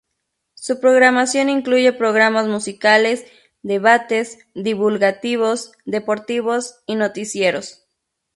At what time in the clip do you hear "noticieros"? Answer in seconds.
6.95-7.83